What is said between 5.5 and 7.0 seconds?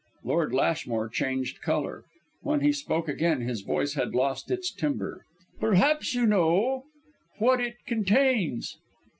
"Perhaps you know